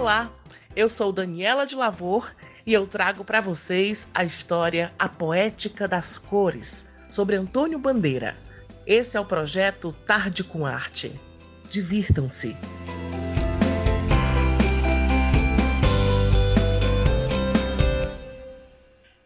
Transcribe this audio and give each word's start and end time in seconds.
Olá, 0.00 0.32
eu 0.74 0.88
sou 0.88 1.12
Daniela 1.12 1.66
de 1.66 1.76
Lavor 1.76 2.34
e 2.64 2.72
eu 2.72 2.86
trago 2.86 3.22
para 3.22 3.38
vocês 3.38 4.08
a 4.14 4.24
história 4.24 4.94
A 4.98 5.10
Poética 5.10 5.86
das 5.86 6.16
Cores, 6.16 6.90
sobre 7.06 7.36
Antônio 7.36 7.78
Bandeira. 7.78 8.34
Esse 8.86 9.18
é 9.18 9.20
o 9.20 9.26
projeto 9.26 9.92
Tarde 10.06 10.42
com 10.42 10.64
Arte. 10.64 11.12
Divirtam-se! 11.68 12.56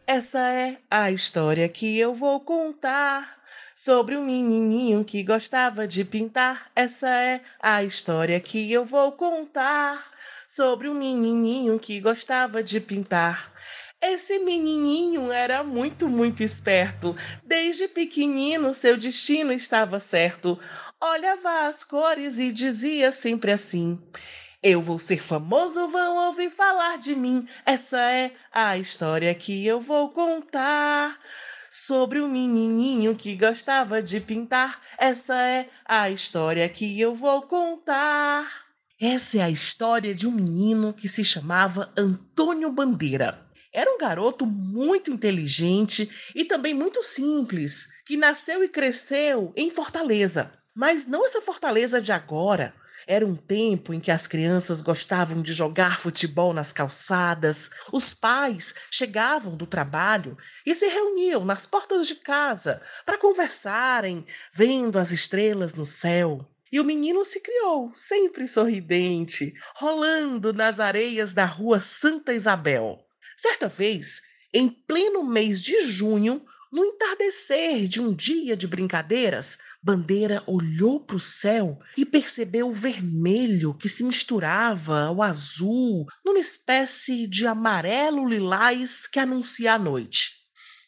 Essa 0.04 0.41
é 0.52 0.79
a 0.91 1.09
história 1.12 1.68
que 1.68 1.96
eu 1.96 2.16
vou 2.16 2.41
contar 2.41 3.43
sobre 3.84 4.16
um 4.16 4.24
menininho 4.24 5.04
que 5.04 5.22
gostava 5.22 5.86
de 5.86 6.06
pintar. 6.06 6.70
Essa 6.74 7.06
é 7.06 7.43
a 7.61 7.84
história 7.84 8.40
que 8.40 8.72
eu 8.72 8.82
vou 8.82 9.12
contar 9.12 10.10
sobre 10.46 10.88
um 10.88 10.94
menininho 10.94 11.79
que 11.79 12.00
gostava 12.00 12.62
de 12.62 12.80
pintar. 12.80 13.52
Esse 14.00 14.38
menininho 14.38 15.30
era 15.30 15.62
muito, 15.62 16.08
muito 16.08 16.43
esperto. 16.43 17.14
Desde 17.44 17.86
pequenino 17.86 18.72
seu 18.72 18.96
destino 18.96 19.52
estava 19.52 20.00
certo. 20.00 20.58
Olhava 20.98 21.68
as 21.68 21.85
cores 21.85 22.38
e 22.38 22.50
dizia 22.50 23.12
sempre 23.12 23.52
assim: 23.52 24.02
Eu 24.62 24.80
vou 24.80 24.98
ser 24.98 25.22
famoso, 25.22 25.88
vão 25.88 26.29
ouvir 26.29 26.48
falar 26.48 26.96
de 26.96 27.14
mim. 27.14 27.46
Essa 27.66 28.00
é 28.10 28.30
a 28.50 28.79
história 28.79 29.35
que 29.35 29.66
eu 29.66 29.79
vou 29.79 30.08
contar 30.08 31.21
sobre 31.75 32.20
o 32.20 32.28
menininho 32.28 33.17
que 33.17 33.34
gostava 33.34 34.01
de 34.01 34.20
pintar. 34.20 34.81
Essa 34.97 35.34
é 35.45 35.69
a 35.84 36.08
história 36.08 36.69
que 36.69 37.00
eu 37.00 37.16
vou 37.16 37.42
contar. 37.42 38.47
Essa 39.00 39.39
é 39.39 39.42
a 39.42 39.50
história 39.50 40.14
de 40.14 40.25
um 40.28 40.31
menino 40.31 40.92
que 40.92 41.08
se 41.08 41.25
chamava 41.25 41.92
Antônio 41.97 42.70
Bandeira. 42.70 43.44
Era 43.72 43.92
um 43.92 43.98
garoto 43.98 44.47
muito 44.47 45.11
inteligente 45.11 46.08
e 46.33 46.44
também 46.44 46.72
muito 46.72 47.03
simples, 47.03 47.88
que 48.06 48.16
nasceu 48.16 48.62
e 48.62 48.69
cresceu 48.69 49.53
em 49.56 49.69
Fortaleza. 49.69 50.53
Mas 50.77 51.09
não 51.09 51.27
essa 51.27 51.42
Fortaleza 51.42 52.00
de 52.00 52.12
agora, 52.12 52.72
era 53.06 53.27
um 53.27 53.37
tempo 53.37 53.92
em 53.92 54.00
que 54.00 54.11
as 54.11 54.27
crianças 54.27 54.81
gostavam 54.81 55.42
de 55.42 55.53
jogar 55.53 55.98
futebol 55.98 56.53
nas 56.53 56.73
calçadas, 56.73 57.70
os 57.92 58.14
pais 58.14 58.75
chegavam 58.91 59.56
do 59.56 59.67
trabalho 59.67 60.37
e 60.64 60.75
se 60.75 60.87
reuniam 60.87 61.45
nas 61.45 61.67
portas 61.67 62.06
de 62.06 62.17
casa 62.17 62.81
para 63.05 63.19
conversarem, 63.19 64.27
vendo 64.53 64.98
as 64.98 65.11
estrelas 65.11 65.75
no 65.75 65.84
céu. 65.84 66.48
E 66.72 66.81
o 66.81 66.84
menino 66.84 67.25
se 67.25 67.41
criou, 67.41 67.92
sempre 67.95 68.48
sorridente, 68.48 69.55
rolando 69.77 70.53
nas 70.53 70.81
areias 70.81 71.33
da 71.33 71.45
rua 71.45 71.78
Santa 71.81 72.33
Isabel. 72.33 72.98
Certa 73.37 73.69
vez, 73.69 74.22
em 74.53 74.69
pleno 74.69 75.22
mês 75.22 75.62
de 75.62 75.87
junho, 75.87 76.45
no 76.72 76.84
entardecer 76.84 77.87
de 77.87 78.00
um 78.00 78.12
dia 78.12 78.56
de 78.56 78.67
brincadeiras, 78.67 79.59
Bandeira 79.84 80.42
olhou 80.46 80.98
para 80.98 81.16
o 81.16 81.20
céu 81.20 81.78
e 81.94 82.06
percebeu 82.06 82.68
o 82.68 82.72
vermelho 82.72 83.74
que 83.74 83.86
se 83.86 84.02
misturava 84.02 85.04
ao 85.04 85.20
azul, 85.20 86.06
numa 86.24 86.38
espécie 86.38 87.26
de 87.26 87.46
amarelo 87.46 88.26
lilás 88.26 89.06
que 89.06 89.18
anuncia 89.18 89.74
a 89.74 89.78
noite. 89.78 90.30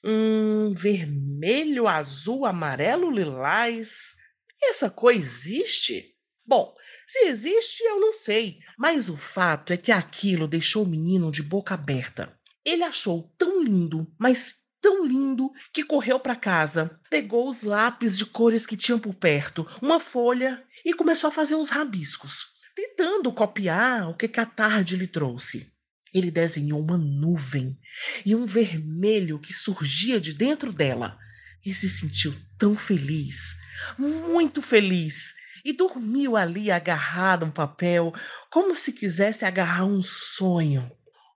Hum, 0.02 0.72
vermelho, 0.74 1.86
azul, 1.86 2.46
amarelo, 2.46 3.10
lilás. 3.10 4.14
Essa 4.62 4.88
cor 4.88 5.12
existe? 5.12 6.14
Bom, 6.46 6.74
se 7.06 7.26
existe, 7.26 7.82
eu 7.82 8.00
não 8.00 8.14
sei, 8.14 8.60
mas 8.78 9.10
o 9.10 9.16
fato 9.16 9.74
é 9.74 9.76
que 9.76 9.92
aquilo 9.92 10.48
deixou 10.48 10.84
o 10.84 10.88
menino 10.88 11.30
de 11.30 11.42
boca 11.42 11.74
aberta. 11.74 12.34
Ele 12.64 12.82
achou 12.82 13.30
tão 13.36 13.62
lindo, 13.62 14.10
mas 14.18 14.65
tão 14.80 15.04
lindo 15.04 15.50
que 15.72 15.84
correu 15.84 16.18
para 16.20 16.36
casa, 16.36 16.98
pegou 17.10 17.48
os 17.48 17.62
lápis 17.62 18.16
de 18.16 18.26
cores 18.26 18.66
que 18.66 18.76
tinham 18.76 18.98
por 18.98 19.14
perto, 19.14 19.66
uma 19.82 19.98
folha 19.98 20.62
e 20.84 20.92
começou 20.92 21.28
a 21.28 21.32
fazer 21.32 21.54
uns 21.54 21.68
rabiscos, 21.68 22.46
tentando 22.74 23.32
copiar 23.32 24.08
o 24.08 24.14
que, 24.14 24.28
que 24.28 24.40
a 24.40 24.46
tarde 24.46 24.96
lhe 24.96 25.06
trouxe. 25.06 25.72
Ele 26.12 26.30
desenhou 26.30 26.80
uma 26.80 26.96
nuvem 26.96 27.78
e 28.24 28.34
um 28.34 28.46
vermelho 28.46 29.38
que 29.38 29.52
surgia 29.52 30.20
de 30.20 30.32
dentro 30.32 30.72
dela 30.72 31.18
e 31.64 31.74
se 31.74 31.88
sentiu 31.88 32.34
tão 32.56 32.74
feliz, 32.74 33.56
muito 33.98 34.62
feliz, 34.62 35.34
e 35.64 35.72
dormiu 35.72 36.36
ali 36.36 36.70
agarrado 36.70 37.44
ao 37.44 37.50
papel, 37.50 38.14
como 38.48 38.72
se 38.72 38.92
quisesse 38.92 39.44
agarrar 39.44 39.84
um 39.84 40.00
sonho. 40.00 40.88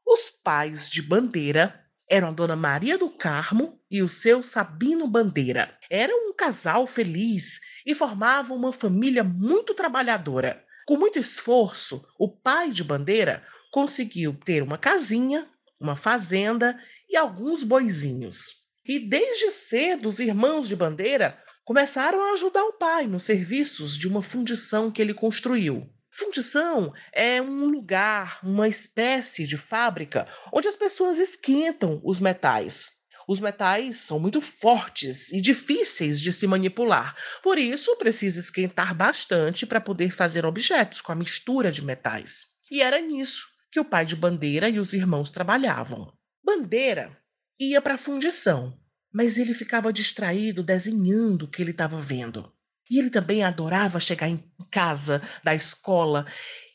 Os 0.06 0.30
pais 0.30 0.88
de 0.88 1.02
Bandeira 1.02 1.84
eram 2.10 2.34
dona 2.34 2.56
Maria 2.56 2.98
do 2.98 3.08
Carmo 3.08 3.80
e 3.88 4.02
o 4.02 4.08
seu 4.08 4.42
Sabino 4.42 5.06
Bandeira. 5.06 5.78
Eram 5.88 6.28
um 6.28 6.34
casal 6.34 6.84
feliz 6.84 7.60
e 7.86 7.94
formavam 7.94 8.56
uma 8.56 8.72
família 8.72 9.22
muito 9.22 9.74
trabalhadora. 9.74 10.60
Com 10.86 10.96
muito 10.96 11.20
esforço, 11.20 12.04
o 12.18 12.28
pai 12.28 12.72
de 12.72 12.82
Bandeira 12.82 13.44
conseguiu 13.70 14.36
ter 14.44 14.60
uma 14.60 14.76
casinha, 14.76 15.46
uma 15.80 15.94
fazenda 15.94 16.76
e 17.08 17.16
alguns 17.16 17.62
boizinhos. 17.62 18.56
E 18.84 18.98
desde 18.98 19.48
cedo, 19.48 20.08
os 20.08 20.18
irmãos 20.18 20.66
de 20.66 20.74
Bandeira 20.74 21.38
começaram 21.64 22.20
a 22.20 22.32
ajudar 22.32 22.64
o 22.64 22.72
pai 22.72 23.06
nos 23.06 23.22
serviços 23.22 23.96
de 23.96 24.08
uma 24.08 24.20
fundição 24.20 24.90
que 24.90 25.00
ele 25.00 25.14
construiu. 25.14 25.88
Fundição 26.10 26.92
é 27.12 27.40
um 27.40 27.66
lugar, 27.66 28.40
uma 28.42 28.66
espécie 28.66 29.46
de 29.46 29.56
fábrica 29.56 30.26
onde 30.52 30.66
as 30.66 30.76
pessoas 30.76 31.18
esquentam 31.18 32.00
os 32.04 32.18
metais. 32.18 33.00
Os 33.28 33.38
metais 33.38 33.98
são 33.98 34.18
muito 34.18 34.40
fortes 34.40 35.32
e 35.32 35.40
difíceis 35.40 36.20
de 36.20 36.32
se 36.32 36.48
manipular, 36.48 37.14
por 37.42 37.58
isso 37.58 37.96
precisa 37.96 38.40
esquentar 38.40 38.92
bastante 38.92 39.64
para 39.64 39.80
poder 39.80 40.10
fazer 40.10 40.44
objetos 40.44 41.00
com 41.00 41.12
a 41.12 41.14
mistura 41.14 41.70
de 41.70 41.80
metais. 41.80 42.48
E 42.68 42.82
era 42.82 43.00
nisso 43.00 43.46
que 43.70 43.78
o 43.78 43.84
pai 43.84 44.04
de 44.04 44.16
Bandeira 44.16 44.68
e 44.68 44.80
os 44.80 44.92
irmãos 44.92 45.30
trabalhavam. 45.30 46.12
Bandeira 46.42 47.16
ia 47.58 47.80
para 47.80 47.94
a 47.94 47.98
fundição, 47.98 48.76
mas 49.12 49.38
ele 49.38 49.54
ficava 49.54 49.92
distraído 49.92 50.62
desenhando 50.62 51.44
o 51.44 51.48
que 51.48 51.62
ele 51.62 51.70
estava 51.70 52.00
vendo. 52.00 52.52
E 52.90 52.98
ele 52.98 53.08
também 53.08 53.44
adorava 53.44 54.00
chegar 54.00 54.28
em 54.28 54.42
casa 54.70 55.22
da 55.44 55.54
escola, 55.54 56.26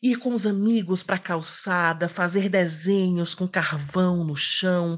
ir 0.02 0.18
com 0.18 0.34
os 0.34 0.48
amigos 0.48 1.04
para 1.04 1.18
a 1.18 1.20
calçada, 1.20 2.08
fazer 2.08 2.48
desenhos 2.48 3.36
com 3.36 3.48
carvão 3.48 4.24
no 4.24 4.36
chão. 4.36 4.98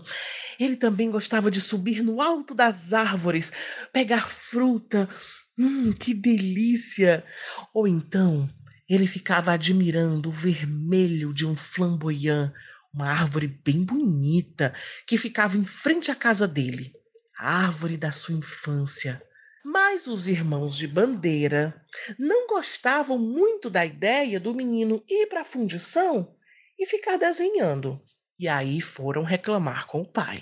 Ele 0.59 0.75
também 0.75 1.09
gostava 1.09 1.50
de 1.50 1.59
subir 1.59 2.03
no 2.03 2.22
alto 2.22 2.53
das 2.53 2.94
árvores, 2.94 3.51
pegar 3.91 4.29
fruta. 4.29 5.09
Hum, 5.57 5.91
que 5.91 6.13
delícia! 6.13 7.25
Ou 7.73 7.88
então 7.88 8.47
ele 8.88 9.07
ficava 9.07 9.51
admirando 9.51 10.29
o 10.29 10.31
vermelho 10.31 11.33
de 11.33 11.45
um 11.45 11.56
flamboyant, 11.56 12.53
uma 12.94 13.09
árvore 13.09 13.47
bem 13.47 13.83
bonita 13.83 14.73
que 15.06 15.17
ficava 15.17 15.57
em 15.57 15.63
frente 15.63 16.09
à 16.09 16.16
casa 16.16 16.47
dele, 16.47 16.94
a 17.38 17.63
árvore 17.63 17.97
da 17.97 18.11
sua 18.11 18.35
infância. 18.35 19.22
Mas 19.69 20.07
os 20.07 20.29
irmãos 20.29 20.78
de 20.78 20.88
Bandeira 20.88 21.75
não 22.17 22.47
gostavam 22.47 23.19
muito 23.19 23.69
da 23.69 23.85
ideia 23.85 24.39
do 24.39 24.53
menino 24.53 25.03
ir 25.09 25.28
para 25.28 25.41
a 25.41 25.45
fundição 25.45 26.33
e 26.79 26.85
ficar 26.85 27.17
desenhando. 27.17 28.00
E 28.39 28.47
aí 28.47 28.79
foram 28.79 29.23
reclamar 29.23 29.85
com 29.85 30.00
o 30.00 30.09
pai. 30.09 30.41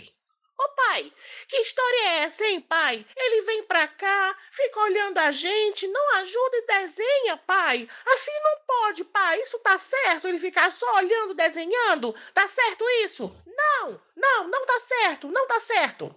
Ô 0.59 0.63
oh, 0.63 0.75
pai, 0.75 1.11
que 1.47 1.57
história 1.57 1.97
é 2.01 2.17
essa, 2.19 2.45
hein, 2.45 2.61
pai? 2.61 3.03
Ele 3.17 3.41
vem 3.41 3.63
pra 3.63 3.87
cá, 3.87 4.37
fica 4.51 4.79
olhando 4.81 5.17
a 5.17 5.31
gente, 5.31 5.87
não 5.87 6.15
ajuda 6.17 6.57
e 6.57 6.67
desenha, 6.67 7.37
pai. 7.47 7.89
Assim 8.05 8.39
não 8.43 8.65
pode, 8.67 9.03
pai. 9.05 9.41
Isso 9.41 9.57
tá 9.57 9.79
certo? 9.79 10.27
Ele 10.27 10.37
ficar 10.37 10.71
só 10.71 10.97
olhando, 10.97 11.33
desenhando? 11.33 12.13
Tá 12.31 12.47
certo 12.47 12.85
isso? 13.03 13.35
Não, 13.47 13.99
não, 14.15 14.47
não 14.49 14.65
tá 14.67 14.79
certo, 14.81 15.27
não 15.29 15.47
tá 15.47 15.59
certo 15.59 16.15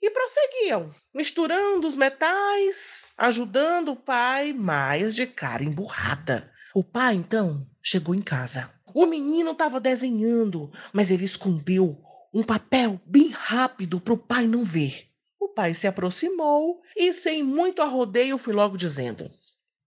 e 0.00 0.10
prosseguiam, 0.10 0.94
misturando 1.14 1.86
os 1.86 1.96
metais, 1.96 3.12
ajudando 3.18 3.92
o 3.92 3.96
pai, 3.96 4.52
mais 4.52 5.14
de 5.14 5.26
cara 5.26 5.64
emburrada. 5.64 6.50
O 6.74 6.84
pai, 6.84 7.14
então, 7.14 7.66
chegou 7.82 8.14
em 8.14 8.22
casa. 8.22 8.72
O 8.94 9.06
menino 9.06 9.52
estava 9.52 9.80
desenhando, 9.80 10.70
mas 10.92 11.10
ele 11.10 11.24
escondeu 11.24 11.96
um 12.32 12.42
papel 12.42 13.00
bem 13.06 13.30
rápido 13.30 14.00
para 14.00 14.14
o 14.14 14.18
pai 14.18 14.46
não 14.46 14.64
ver. 14.64 15.08
O 15.40 15.48
pai 15.48 15.74
se 15.74 15.86
aproximou 15.86 16.80
e, 16.96 17.12
sem 17.12 17.42
muito 17.42 17.82
arrodeio, 17.82 18.38
foi 18.38 18.54
logo 18.54 18.76
dizendo: 18.76 19.30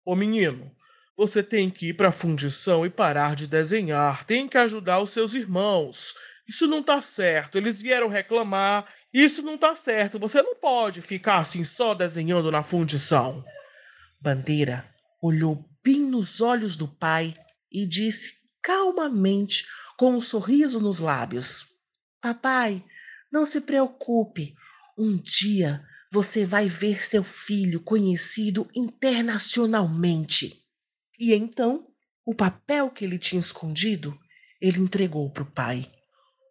Ô 0.06 0.16
menino, 0.16 0.72
você 1.18 1.44
tem 1.44 1.70
que 1.70 1.90
ir 1.90 1.94
para 1.96 2.10
a 2.10 2.14
fundição 2.14 2.86
e 2.86 2.90
parar 2.90 3.36
de 3.36 3.46
desenhar. 3.46 4.26
Tem 4.26 4.48
que 4.48 4.58
ajudar 4.58 5.02
os 5.02 5.10
seus 5.10 5.34
irmãos. 5.34 6.16
Isso 6.48 6.66
não 6.66 6.82
tá 6.82 7.02
certo. 7.02 7.58
Eles 7.58 7.82
vieram 7.82 8.08
reclamar 8.08 8.88
isso 9.14 9.42
não 9.42 9.58
tá 9.58 9.76
certo. 9.76 10.20
Você 10.20 10.42
não 10.42 10.56
pode 10.56 11.02
ficar 11.02 11.40
assim 11.40 11.64
só 11.64 11.94
desenhando 11.94 12.52
na 12.52 12.64
fundição. 12.64 13.44
Bandeira 14.22 14.88
olhou 15.22 15.66
bem 15.84 16.02
nos 16.02 16.42
olhos 16.42 16.76
do 16.76 16.88
pai 16.88 17.34
e 17.72 17.86
disse 17.86 18.40
calmamente, 18.62 19.66
com 19.98 20.14
um 20.14 20.22
sorriso 20.22 20.80
nos 20.80 21.00
lábios: 21.00 21.66
Papai, 22.22 22.84
não 23.32 23.46
se 23.46 23.62
preocupe. 23.62 24.54
Um 24.98 25.18
dia 25.18 25.84
você 26.12 26.46
vai 26.46 26.68
ver 26.68 27.04
seu 27.04 27.24
filho 27.24 27.80
conhecido 27.82 28.68
internacionalmente. 28.76 30.64
E 31.20 31.34
então, 31.34 31.88
o 32.26 32.34
papel 32.34 32.90
que 32.90 33.06
ele 33.06 33.18
tinha 33.20 33.40
escondido, 33.40 34.18
ele 34.60 34.80
entregou 34.80 35.30
para 35.30 35.44
o 35.44 35.52
pai. 35.52 35.90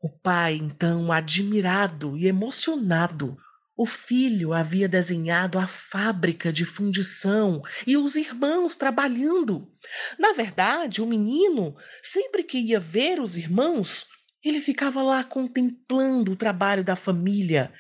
O 0.01 0.09
pai, 0.09 0.55
então, 0.55 1.11
admirado 1.11 2.17
e 2.17 2.27
emocionado, 2.27 3.37
o 3.77 3.87
filho 3.87 4.53
havia 4.53 4.89
desenhado 4.89 5.59
a 5.59 5.67
fábrica 5.67 6.53
de 6.53 6.65
fundição 6.65 7.63
e 7.87 7.97
os 7.97 8.17
irmãos 8.17 8.75
trabalhando. 8.75 9.73
Na 10.19 10.33
verdade, 10.33 11.01
o 11.01 11.07
menino, 11.07 11.77
sempre 12.03 12.43
que 12.43 12.59
ia 12.59 12.81
ver 12.81 13.21
os 13.21 13.37
irmãos, 13.37 14.07
ele 14.43 14.61
ficava 14.61 15.03
lá 15.03 15.23
contemplando 15.23 16.33
o 16.33 16.37
trabalho 16.37 16.83
da 16.83 16.97
família, 16.97 17.73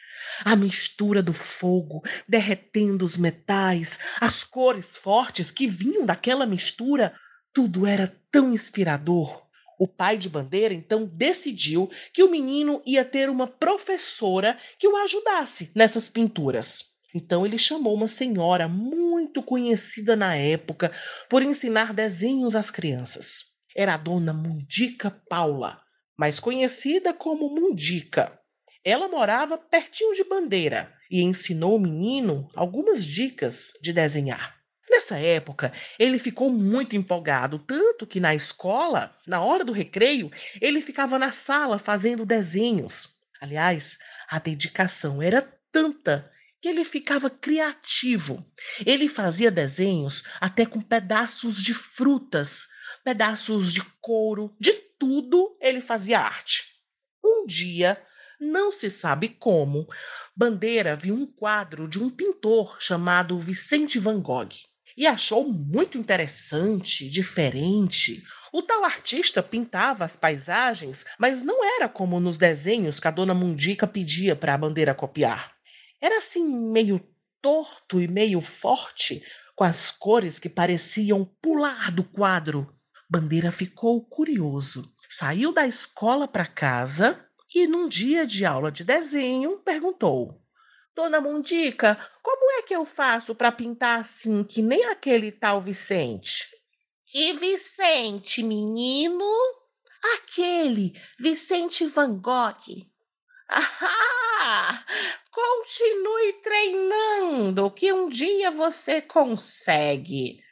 a 0.44 0.54
mistura 0.54 1.22
do 1.22 1.32
fogo 1.32 2.02
derretendo 2.28 3.04
os 3.04 3.16
metais, 3.16 3.98
as 4.20 4.44
cores 4.44 4.96
fortes 4.96 5.50
que 5.50 5.66
vinham 5.66 6.04
daquela 6.06 6.46
mistura, 6.46 7.12
tudo 7.52 7.86
era 7.86 8.12
tão 8.30 8.52
inspirador. 8.52 9.47
O 9.78 9.86
pai 9.86 10.18
de 10.18 10.28
Bandeira 10.28 10.74
então 10.74 11.06
decidiu 11.06 11.88
que 12.12 12.22
o 12.22 12.30
menino 12.30 12.82
ia 12.84 13.04
ter 13.04 13.30
uma 13.30 13.46
professora 13.46 14.58
que 14.76 14.88
o 14.88 14.96
ajudasse 14.96 15.70
nessas 15.74 16.08
pinturas. 16.08 16.98
Então 17.14 17.46
ele 17.46 17.58
chamou 17.58 17.94
uma 17.94 18.08
senhora 18.08 18.68
muito 18.68 19.42
conhecida 19.42 20.16
na 20.16 20.34
época 20.34 20.92
por 21.30 21.42
ensinar 21.42 21.94
desenhos 21.94 22.56
às 22.56 22.70
crianças. 22.70 23.56
Era 23.74 23.94
a 23.94 23.96
dona 23.96 24.32
Mundica 24.32 25.10
Paula, 25.28 25.80
mais 26.18 26.40
conhecida 26.40 27.14
como 27.14 27.48
Mundica. 27.48 28.36
Ela 28.84 29.08
morava 29.08 29.56
pertinho 29.56 30.14
de 30.14 30.24
Bandeira 30.24 30.92
e 31.10 31.22
ensinou 31.22 31.76
o 31.76 31.80
menino 31.80 32.48
algumas 32.56 33.04
dicas 33.04 33.72
de 33.80 33.92
desenhar. 33.92 34.57
Nessa 34.90 35.18
época, 35.18 35.72
ele 35.98 36.18
ficou 36.18 36.50
muito 36.50 36.96
empolgado, 36.96 37.58
tanto 37.58 38.06
que 38.06 38.20
na 38.20 38.34
escola, 38.34 39.14
na 39.26 39.40
hora 39.40 39.64
do 39.64 39.72
recreio, 39.72 40.30
ele 40.60 40.80
ficava 40.80 41.18
na 41.18 41.30
sala 41.30 41.78
fazendo 41.78 42.24
desenhos. 42.24 43.16
Aliás, 43.40 43.98
a 44.30 44.38
dedicação 44.38 45.20
era 45.20 45.42
tanta 45.70 46.30
que 46.60 46.68
ele 46.68 46.84
ficava 46.84 47.28
criativo. 47.28 48.44
Ele 48.84 49.08
fazia 49.08 49.50
desenhos 49.50 50.24
até 50.40 50.64
com 50.64 50.80
pedaços 50.80 51.62
de 51.62 51.74
frutas, 51.74 52.66
pedaços 53.04 53.72
de 53.72 53.82
couro, 54.00 54.56
de 54.58 54.72
tudo 54.98 55.56
ele 55.60 55.80
fazia 55.80 56.18
arte. 56.18 56.64
Um 57.22 57.46
dia, 57.46 58.02
não 58.40 58.70
se 58.70 58.90
sabe 58.90 59.28
como, 59.28 59.86
Bandeira 60.34 60.96
viu 60.96 61.14
um 61.14 61.26
quadro 61.26 61.86
de 61.86 62.02
um 62.02 62.08
pintor 62.08 62.78
chamado 62.80 63.38
Vicente 63.38 63.98
Van 63.98 64.20
Gogh 64.20 64.48
e 64.98 65.06
achou 65.06 65.48
muito 65.48 65.96
interessante, 65.96 67.08
diferente. 67.08 68.20
O 68.52 68.60
tal 68.60 68.84
artista 68.84 69.40
pintava 69.40 70.04
as 70.04 70.16
paisagens, 70.16 71.04
mas 71.20 71.44
não 71.44 71.64
era 71.64 71.88
como 71.88 72.18
nos 72.18 72.36
desenhos 72.36 72.98
que 72.98 73.06
a 73.06 73.12
dona 73.12 73.32
Mundica 73.32 73.86
pedia 73.86 74.34
para 74.34 74.54
a 74.54 74.58
bandeira 74.58 74.92
copiar. 74.92 75.54
Era 76.00 76.18
assim 76.18 76.72
meio 76.72 77.00
torto 77.40 78.00
e 78.00 78.08
meio 78.08 78.40
forte, 78.40 79.22
com 79.54 79.62
as 79.62 79.92
cores 79.92 80.40
que 80.40 80.48
pareciam 80.48 81.24
pular 81.40 81.92
do 81.92 82.02
quadro. 82.02 82.68
Bandeira 83.08 83.52
ficou 83.52 84.04
curioso. 84.04 84.92
Saiu 85.08 85.52
da 85.52 85.64
escola 85.64 86.26
para 86.26 86.44
casa 86.44 87.24
e, 87.54 87.68
num 87.68 87.88
dia 87.88 88.26
de 88.26 88.44
aula 88.44 88.72
de 88.72 88.82
desenho, 88.82 89.58
perguntou: 89.58 90.42
Dona 90.98 91.20
Mundica, 91.20 91.96
como 92.20 92.50
é 92.58 92.62
que 92.62 92.74
eu 92.74 92.84
faço 92.84 93.32
para 93.32 93.52
pintar 93.52 94.00
assim, 94.00 94.42
que 94.42 94.60
nem 94.60 94.84
aquele 94.86 95.30
tal 95.30 95.60
Vicente? 95.60 96.48
Que 97.04 97.34
Vicente, 97.34 98.42
menino? 98.42 99.24
Aquele, 100.16 101.00
Vicente 101.16 101.86
Van 101.86 102.18
Gogh. 102.18 102.84
Ah, 103.48 104.84
continue 105.30 106.32
treinando, 106.42 107.70
que 107.70 107.92
um 107.92 108.08
dia 108.08 108.50
você 108.50 109.00
consegue. 109.00 110.42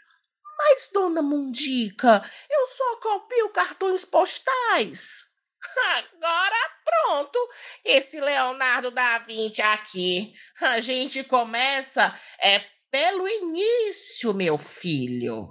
Mas, 0.58 0.90
dona 0.92 1.22
Mundica, 1.22 2.22
eu 2.48 2.66
só 2.68 2.96
copio 3.00 3.48
cartões 3.48 4.04
postais. 4.04 5.35
Agora 5.78 6.56
pronto, 6.84 7.38
esse 7.84 8.20
Leonardo 8.20 8.90
da 8.90 9.18
Vinci 9.18 9.62
aqui. 9.62 10.34
A 10.60 10.80
gente 10.80 11.22
começa 11.24 12.18
é 12.42 12.62
pelo 12.90 13.28
início, 13.28 14.32
meu 14.32 14.56
filho. 14.56 15.48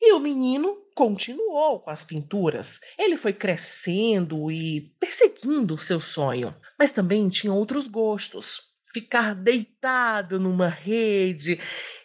E 0.00 0.12
o 0.12 0.18
menino 0.18 0.76
continuou 0.94 1.80
com 1.80 1.90
as 1.90 2.04
pinturas. 2.04 2.80
Ele 2.98 3.16
foi 3.16 3.32
crescendo 3.32 4.50
e 4.50 4.92
perseguindo 4.98 5.74
o 5.74 5.78
seu 5.78 6.00
sonho, 6.00 6.54
mas 6.78 6.92
também 6.92 7.28
tinha 7.28 7.52
outros 7.52 7.88
gostos. 7.88 8.72
Ficar 8.92 9.34
deitado 9.34 10.38
numa 10.38 10.68
rede 10.68 11.58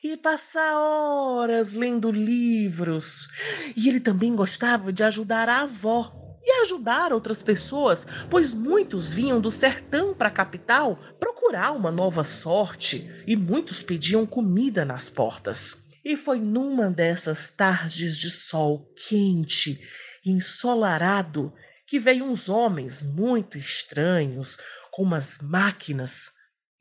e 0.04 0.16
passar 0.16 0.80
horas 0.80 1.74
lendo 1.74 2.12
livros. 2.12 3.28
E 3.76 3.90
ele 3.90 4.00
também 4.00 4.36
gostava 4.36 4.94
de 4.94 5.04
ajudar 5.04 5.50
a 5.50 5.62
avó 5.62 6.27
e 6.48 6.62
ajudar 6.62 7.12
outras 7.12 7.44
pessoas, 7.44 8.08
pois 8.30 8.54
muitos 8.54 9.14
vinham 9.14 9.42
do 9.42 9.52
sertão 9.52 10.14
para 10.14 10.30
a 10.30 10.32
capital 10.32 10.98
procurar 11.20 11.72
uma 11.74 11.92
nova 11.92 12.24
sorte 12.24 13.12
e 13.28 13.36
muitos 13.36 13.84
pediam 13.84 14.26
comida 14.26 14.86
nas 14.86 15.10
portas. 15.10 15.86
E 16.06 16.16
foi 16.16 16.40
numa 16.40 16.90
dessas 16.90 17.52
tardes 17.52 18.18
de 18.18 18.30
sol 18.30 18.90
quente 19.10 19.78
e 20.26 20.32
ensolarado 20.32 21.54
que 21.86 22.00
veio 22.00 22.24
uns 22.24 22.48
homens 22.48 23.02
muito 23.02 23.58
estranhos 23.58 24.58
com 24.90 25.04
umas 25.04 25.40
máquinas 25.42 26.32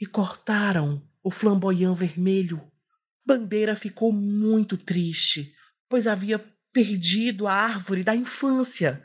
e 0.00 0.06
cortaram 0.06 1.02
o 1.24 1.30
flamboyant 1.30 1.96
vermelho. 1.96 2.62
Bandeira 3.26 3.74
ficou 3.74 4.12
muito 4.12 4.76
triste, 4.76 5.52
pois 5.88 6.06
havia 6.06 6.38
perdido 6.72 7.48
a 7.48 7.52
árvore 7.52 8.04
da 8.04 8.14
infância 8.14 9.02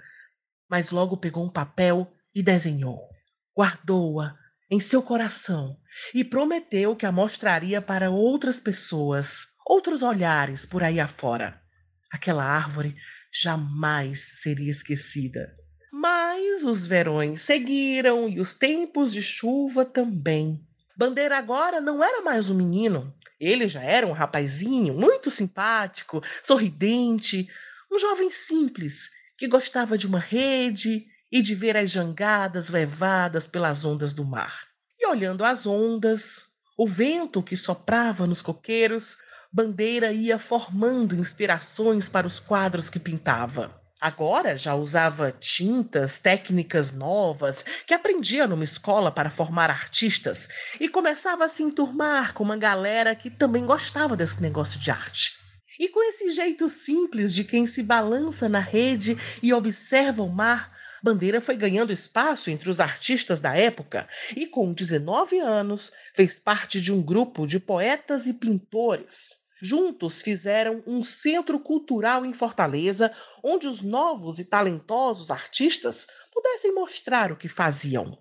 mas 0.72 0.90
logo 0.90 1.18
pegou 1.18 1.44
um 1.44 1.50
papel 1.50 2.10
e 2.34 2.42
desenhou. 2.42 3.10
Guardou-a 3.56 4.34
em 4.70 4.80
seu 4.80 5.04
coração 5.04 5.78
e 6.16 6.24
prometeu 6.24 6.96
que 6.96 7.06
a 7.06 7.12
mostraria 7.12 7.82
para 7.82 8.10
outras 8.10 8.58
pessoas, 8.58 9.48
outros 9.68 10.02
olhares 10.02 10.66
por 10.66 10.82
aí 10.82 10.98
afora. 10.98 11.62
Aquela 12.10 12.46
árvore 12.46 12.96
jamais 13.34 14.40
seria 14.42 14.72
esquecida. 14.72 15.54
Mas 15.92 16.64
os 16.64 16.88
verões 16.88 17.42
seguiram 17.42 18.30
e 18.30 18.40
os 18.40 18.54
tempos 18.54 19.12
de 19.12 19.22
chuva 19.22 19.84
também. 19.84 20.66
Bandeira 20.96 21.38
agora 21.38 21.82
não 21.82 22.02
era 22.02 22.22
mais 22.22 22.50
um 22.50 22.56
menino. 22.56 23.14
Ele 23.38 23.68
já 23.68 23.84
era 23.84 24.08
um 24.08 24.14
rapazinho 24.14 24.94
muito 24.94 25.30
simpático, 25.30 26.24
sorridente, 26.42 27.50
um 27.92 28.00
jovem 28.00 28.30
simples 28.30 29.10
que 29.42 29.48
gostava 29.48 29.98
de 29.98 30.06
uma 30.06 30.20
rede 30.20 31.08
e 31.32 31.42
de 31.42 31.56
ver 31.56 31.76
as 31.76 31.90
jangadas 31.90 32.70
levadas 32.70 33.48
pelas 33.48 33.84
ondas 33.84 34.14
do 34.14 34.24
mar. 34.24 34.68
E 35.00 35.08
olhando 35.08 35.44
as 35.44 35.66
ondas, 35.66 36.50
o 36.78 36.88
vento 36.88 37.42
que 37.42 37.58
soprava 37.58 38.28
nos 38.28 38.40
coqueiros, 38.40 39.18
Bandeira 39.52 40.12
ia 40.12 40.38
formando 40.38 41.16
inspirações 41.16 42.08
para 42.08 42.28
os 42.28 42.40
quadros 42.40 42.88
que 42.88 43.00
pintava. 43.00 43.82
Agora 44.00 44.56
já 44.56 44.76
usava 44.76 45.32
tintas, 45.32 46.20
técnicas 46.20 46.92
novas 46.92 47.66
que 47.88 47.96
aprendia 47.96 48.46
numa 48.46 48.64
escola 48.64 49.12
para 49.12 49.32
formar 49.32 49.72
artistas 49.72 50.50
e 50.80 50.88
começava 50.88 51.46
a 51.46 51.50
se 51.50 51.64
enturmar 51.64 52.36
com 52.36 52.44
uma 52.44 52.58
galera 52.58 53.16
que 53.16 53.32
também 53.32 53.66
gostava 53.66 54.16
desse 54.16 54.40
negócio 54.40 54.80
de 54.80 54.92
arte. 54.92 55.41
E 55.80 55.88
com 55.90 56.04
esse 56.04 56.32
jeito 56.32 56.68
simples 56.70 57.34
de 57.34 57.44
quem 57.44 57.66
se 57.66 57.82
balança 57.82 58.50
na 58.50 58.60
rede 58.60 59.18
e 59.42 59.54
observa 59.54 60.22
o 60.24 60.30
mar, 60.30 60.72
Bandeira 61.04 61.42
foi 61.42 61.56
ganhando 61.56 61.92
espaço 61.92 62.52
entre 62.52 62.70
os 62.70 62.80
artistas 62.80 63.40
da 63.40 63.56
época 63.56 64.08
e, 64.36 64.46
com 64.46 64.72
19 64.72 65.40
anos, 65.40 65.92
fez 66.14 66.40
parte 66.40 66.80
de 66.80 66.92
um 66.92 67.02
grupo 67.02 67.48
de 67.48 67.60
poetas 67.60 68.28
e 68.28 68.34
pintores. 68.34 69.42
Juntos 69.60 70.22
fizeram 70.22 70.84
um 70.86 71.02
centro 71.02 71.60
cultural 71.60 72.26
em 72.26 72.34
Fortaleza, 72.34 73.12
onde 73.44 73.68
os 73.68 73.82
novos 73.82 74.40
e 74.40 74.46
talentosos 74.46 75.32
artistas 75.32 76.08
pudessem 76.32 76.74
mostrar 76.74 77.32
o 77.32 77.36
que 77.36 77.48
faziam. 77.48 78.18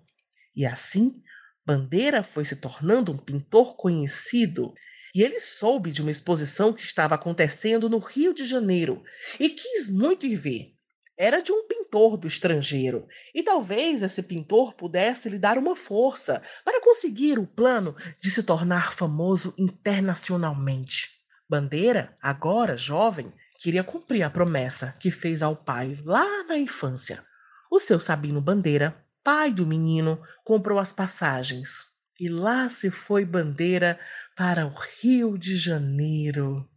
E 0.55 0.65
assim, 0.65 1.13
Bandeira 1.65 2.23
foi 2.23 2.45
se 2.45 2.55
tornando 2.55 3.11
um 3.11 3.17
pintor 3.17 3.75
conhecido 3.75 4.73
e 5.13 5.21
ele 5.21 5.39
soube 5.39 5.91
de 5.91 6.01
uma 6.01 6.11
exposição 6.11 6.73
que 6.73 6.81
estava 6.81 7.15
acontecendo 7.15 7.89
no 7.89 7.97
Rio 7.97 8.33
de 8.33 8.45
Janeiro 8.45 9.03
e 9.39 9.49
quis 9.49 9.89
muito 9.89 10.25
ir 10.25 10.35
ver. 10.35 10.73
era 11.17 11.39
de 11.39 11.51
um 11.51 11.67
pintor 11.67 12.17
do 12.17 12.27
estrangeiro, 12.27 13.07
e 13.35 13.43
talvez 13.43 14.01
esse 14.01 14.23
pintor 14.23 14.73
pudesse 14.73 15.29
lhe 15.29 15.37
dar 15.37 15.55
uma 15.55 15.75
força 15.75 16.41
para 16.65 16.81
conseguir 16.81 17.37
o 17.37 17.45
plano 17.45 17.95
de 18.19 18.31
se 18.31 18.41
tornar 18.41 18.91
famoso 18.91 19.53
internacionalmente. 19.55 21.09
Bandeira, 21.47 22.17
agora 22.21 22.75
jovem, 22.75 23.31
queria 23.59 23.83
cumprir 23.83 24.23
a 24.23 24.31
promessa 24.31 24.95
que 24.99 25.11
fez 25.11 25.43
ao 25.43 25.55
pai 25.55 25.99
lá 26.03 26.43
na 26.45 26.57
infância. 26.57 27.23
O 27.69 27.79
seu 27.79 27.99
Sabino 27.99 28.41
Bandeira, 28.41 29.05
pai 29.23 29.53
do 29.53 29.67
menino, 29.67 30.19
comprou 30.43 30.79
as 30.79 30.91
passagens 30.91 31.91
e 32.21 32.29
lá 32.29 32.69
se 32.69 32.91
foi 32.91 33.25
Bandeira 33.25 33.99
para 34.35 34.65
o 34.65 34.73
Rio 35.01 35.37
de 35.37 35.57
Janeiro. 35.57 36.67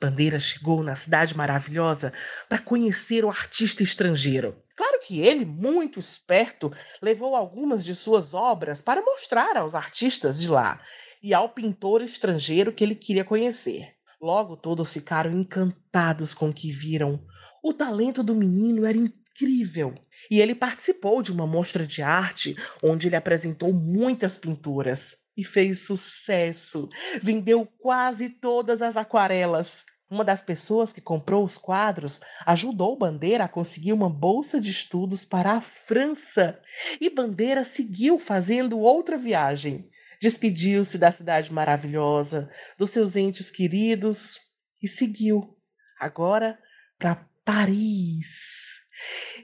Bandeira 0.00 0.40
chegou 0.40 0.82
na 0.82 0.96
cidade 0.96 1.36
maravilhosa 1.36 2.12
para 2.48 2.58
conhecer 2.58 3.24
o 3.24 3.28
artista 3.28 3.82
estrangeiro. 3.82 4.56
Claro 4.76 4.98
que 5.00 5.20
ele, 5.20 5.44
muito 5.44 6.00
esperto, 6.00 6.72
levou 7.00 7.36
algumas 7.36 7.84
de 7.84 7.94
suas 7.94 8.34
obras 8.34 8.80
para 8.80 9.00
mostrar 9.00 9.56
aos 9.56 9.74
artistas 9.74 10.40
de 10.40 10.48
lá 10.48 10.80
e 11.22 11.32
ao 11.32 11.50
pintor 11.50 12.02
estrangeiro 12.02 12.72
que 12.72 12.82
ele 12.82 12.96
queria 12.96 13.24
conhecer. 13.24 13.94
Logo 14.20 14.56
todos 14.56 14.92
ficaram 14.92 15.30
encantados 15.30 16.34
com 16.34 16.48
o 16.48 16.54
que 16.54 16.72
viram. 16.72 17.24
O 17.62 17.72
talento 17.72 18.24
do 18.24 18.34
menino 18.34 18.84
era 18.84 18.98
incrível 18.98 19.94
e 20.30 20.40
ele 20.40 20.54
participou 20.54 21.22
de 21.22 21.30
uma 21.30 21.46
mostra 21.46 21.86
de 21.86 22.02
arte 22.02 22.56
onde 22.82 23.06
ele 23.06 23.16
apresentou 23.16 23.72
muitas 23.72 24.36
pinturas 24.36 25.21
e 25.36 25.44
fez 25.44 25.86
sucesso. 25.86 26.88
Vendeu 27.22 27.66
quase 27.78 28.28
todas 28.28 28.82
as 28.82 28.96
aquarelas. 28.96 29.86
Uma 30.10 30.24
das 30.24 30.42
pessoas 30.42 30.92
que 30.92 31.00
comprou 31.00 31.42
os 31.42 31.56
quadros 31.56 32.20
ajudou 32.44 32.98
Bandeira 32.98 33.44
a 33.44 33.48
conseguir 33.48 33.94
uma 33.94 34.10
bolsa 34.10 34.60
de 34.60 34.70
estudos 34.70 35.24
para 35.24 35.52
a 35.52 35.60
França. 35.60 36.60
E 37.00 37.08
Bandeira 37.08 37.64
seguiu 37.64 38.18
fazendo 38.18 38.78
outra 38.78 39.16
viagem. 39.16 39.88
Despediu-se 40.20 40.98
da 40.98 41.10
cidade 41.10 41.52
maravilhosa, 41.52 42.50
dos 42.78 42.90
seus 42.90 43.16
entes 43.16 43.50
queridos 43.50 44.38
e 44.82 44.86
seguiu, 44.86 45.56
agora 45.98 46.58
para 46.98 47.26
Paris. 47.44 48.82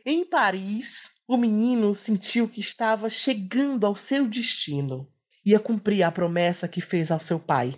Em 0.05 0.25
Paris, 0.25 1.13
o 1.27 1.37
menino 1.37 1.95
sentiu 1.95 2.49
que 2.49 2.61
estava 2.61 3.11
chegando 3.11 3.87
ao 3.87 3.97
seu 3.97 4.29
destino. 4.29 5.11
Ia 5.49 5.59
cumprir 5.59 6.03
a 6.03 6.13
promessa 6.13 6.69
que 6.69 6.83
fez 6.83 7.11
ao 7.11 7.19
seu 7.19 7.41
pai. 7.41 7.75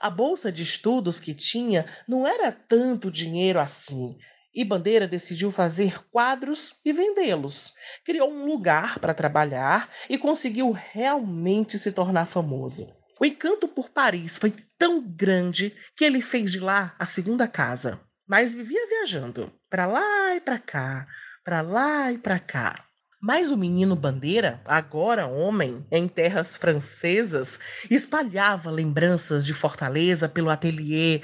A 0.00 0.08
bolsa 0.08 0.52
de 0.52 0.62
estudos 0.62 1.18
que 1.18 1.34
tinha 1.34 1.84
não 2.06 2.24
era 2.24 2.52
tanto 2.52 3.10
dinheiro 3.10 3.58
assim, 3.58 4.16
e 4.54 4.64
Bandeira 4.64 5.08
decidiu 5.08 5.50
fazer 5.50 6.08
quadros 6.08 6.76
e 6.84 6.92
vendê-los. 6.92 7.74
Criou 8.04 8.30
um 8.30 8.46
lugar 8.46 9.00
para 9.00 9.12
trabalhar 9.12 9.90
e 10.08 10.16
conseguiu 10.16 10.70
realmente 10.70 11.80
se 11.80 11.90
tornar 11.90 12.26
famoso. 12.26 12.86
O 13.20 13.24
encanto 13.24 13.66
por 13.66 13.90
Paris 13.90 14.38
foi 14.38 14.54
tão 14.78 15.02
grande 15.02 15.74
que 15.96 16.04
ele 16.04 16.22
fez 16.22 16.52
de 16.52 16.60
lá 16.60 16.94
a 16.96 17.06
segunda 17.06 17.48
casa, 17.48 18.00
mas 18.24 18.54
vivia 18.54 18.86
viajando 18.86 19.52
para 19.68 19.84
lá 19.84 20.36
e 20.36 20.40
para 20.40 20.60
cá, 20.60 21.08
para 21.44 21.60
lá 21.60 22.12
e 22.12 22.18
para 22.18 22.38
cá. 22.38 22.84
Mas 23.20 23.50
o 23.50 23.56
menino 23.56 23.94
Bandeira, 23.94 24.62
agora 24.64 25.26
homem, 25.26 25.86
em 25.90 26.08
terras 26.08 26.56
francesas, 26.56 27.60
espalhava 27.90 28.70
lembranças 28.70 29.44
de 29.44 29.52
Fortaleza 29.52 30.26
pelo 30.26 30.48
ateliê, 30.48 31.20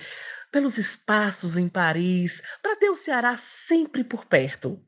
pelos 0.53 0.77
espaços 0.77 1.57
em 1.57 1.69
Paris, 1.71 2.43
para 2.63 2.77
ter 2.77 2.91
o 2.91 2.97
Ceará 2.97 3.39
sempre 3.39 4.05
por 4.05 4.27
perto. 4.27 4.79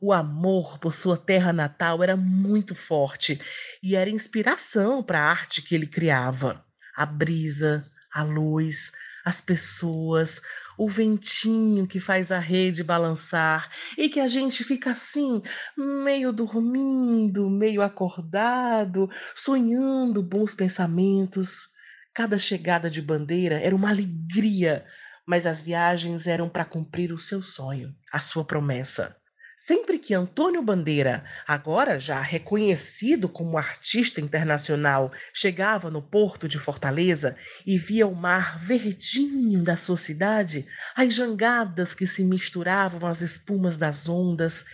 O 0.00 0.12
amor 0.12 0.78
por 0.78 0.94
sua 0.94 1.16
terra 1.16 1.52
natal 1.52 2.04
era 2.04 2.16
muito 2.16 2.72
forte 2.72 3.40
e 3.82 3.96
era 3.96 4.08
inspiração 4.08 5.02
para 5.02 5.18
a 5.18 5.30
arte 5.30 5.60
que 5.60 5.74
ele 5.74 5.86
criava. 5.86 6.64
A 6.96 7.04
brisa, 7.04 7.84
a 8.12 8.22
luz, 8.22 8.92
as 9.24 9.40
pessoas, 9.40 10.40
o 10.78 10.88
ventinho 10.88 11.86
que 11.86 12.00
faz 12.00 12.32
a 12.32 12.38
rede 12.38 12.82
balançar 12.82 13.68
e 13.96 14.08
que 14.08 14.20
a 14.20 14.28
gente 14.28 14.64
fica 14.64 14.90
assim, 14.90 15.42
meio 15.76 16.32
dormindo, 16.32 17.48
meio 17.48 17.82
acordado, 17.82 19.08
sonhando 19.34 20.22
bons 20.22 20.54
pensamentos. 20.54 21.68
Cada 22.14 22.38
chegada 22.38 22.88
de 22.88 23.02
bandeira 23.02 23.60
era 23.60 23.74
uma 23.74 23.90
alegria, 23.90 24.84
mas 25.26 25.46
as 25.46 25.62
viagens 25.62 26.26
eram 26.26 26.48
para 26.48 26.64
cumprir 26.64 27.12
o 27.12 27.18
seu 27.18 27.42
sonho, 27.42 27.94
a 28.12 28.20
sua 28.20 28.44
promessa. 28.44 29.16
Sempre 29.56 29.98
que 30.00 30.12
Antônio 30.12 30.62
Bandeira, 30.62 31.24
agora 31.46 31.98
já 31.98 32.20
reconhecido 32.20 33.28
como 33.28 33.56
artista 33.56 34.20
internacional, 34.20 35.12
chegava 35.32 35.90
no 35.90 36.02
porto 36.02 36.48
de 36.48 36.58
Fortaleza 36.58 37.36
e 37.64 37.78
via 37.78 38.06
o 38.06 38.14
mar 38.14 38.58
verdinho 38.58 39.62
da 39.62 39.76
sua 39.76 39.96
cidade, 39.96 40.66
as 40.96 41.14
jangadas 41.14 41.94
que 41.94 42.06
se 42.06 42.24
misturavam 42.24 43.08
às 43.08 43.22
espumas 43.22 43.78
das 43.78 44.08
ondas, 44.08 44.64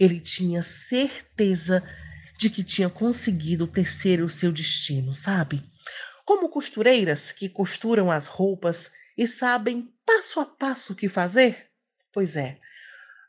ele 0.00 0.18
tinha 0.18 0.62
certeza 0.62 1.82
de 2.38 2.48
que 2.48 2.64
tinha 2.64 2.88
conseguido 2.88 3.66
tecer 3.66 4.22
o 4.22 4.28
seu 4.30 4.50
destino, 4.50 5.12
sabe? 5.12 5.62
Como 6.24 6.48
costureiras 6.48 7.32
que 7.32 7.50
costuram 7.50 8.10
as 8.10 8.26
roupas 8.26 8.92
e 9.16 9.26
sabem 9.26 9.92
passo 10.06 10.40
a 10.40 10.46
passo 10.46 10.94
o 10.94 10.96
que 10.96 11.08
fazer? 11.08 11.66
Pois 12.12 12.36
é, 12.36 12.58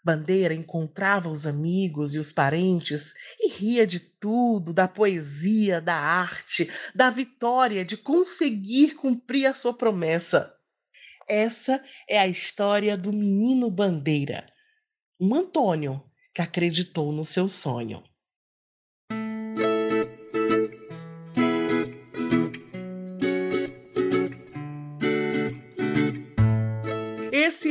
Bandeira 0.03 0.53
encontrava 0.53 1.29
os 1.29 1.47
amigos 1.47 2.13
e 2.13 2.19
os 2.19 2.31
parentes 2.31 3.13
e 3.39 3.49
ria 3.49 3.87
de 3.87 3.99
tudo, 3.99 4.73
da 4.73 4.87
poesia, 4.87 5.79
da 5.79 5.95
arte, 5.95 6.69
da 6.93 7.09
vitória 7.09 7.85
de 7.85 7.95
conseguir 7.95 8.95
cumprir 8.95 9.45
a 9.45 9.53
sua 9.53 9.73
promessa. 9.73 10.53
Essa 11.27 11.81
é 12.07 12.19
a 12.19 12.27
história 12.27 12.97
do 12.97 13.13
menino 13.13 13.71
Bandeira, 13.71 14.45
um 15.19 15.33
Antônio 15.33 16.03
que 16.33 16.41
acreditou 16.41 17.13
no 17.13 17.23
seu 17.23 17.47
sonho. 17.47 18.03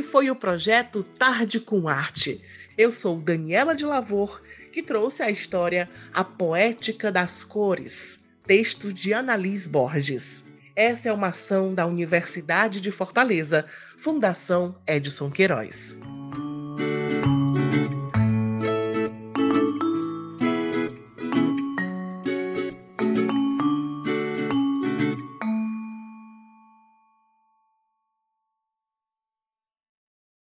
Foi 0.03 0.31
o 0.31 0.37
projeto 0.37 1.03
Tarde 1.03 1.61
com 1.61 1.89
Arte. 1.89 2.43
Eu 2.77 2.91
sou 2.91 3.21
Daniela 3.21 3.75
de 3.75 3.85
Lavor, 3.85 4.43
que 4.73 4.83
trouxe 4.83 5.23
a 5.23 5.31
história 5.31 5.89
A 6.13 6.25
Poética 6.25 7.11
das 7.11 7.43
Cores, 7.45 8.25
texto 8.47 8.93
de 8.93 9.15
Annalise 9.15 9.69
Borges. 9.69 10.47
Essa 10.75 11.09
é 11.09 11.13
uma 11.13 11.29
ação 11.29 11.75
da 11.75 11.87
Universidade 11.87 12.81
de 12.81 12.91
Fortaleza, 12.91 13.67
Fundação 13.97 14.75
Edson 14.87 15.31
Queiroz. 15.31 15.97